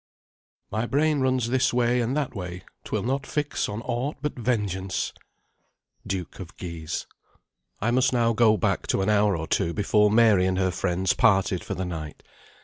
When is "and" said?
2.01-2.17, 10.47-10.57